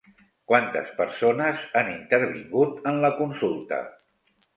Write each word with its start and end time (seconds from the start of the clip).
Quantes 0.51 0.87
persones 1.01 1.67
han 1.81 1.91
intervingut 1.91 2.89
en 2.93 2.97
la 3.05 3.13
consulta? 3.21 3.79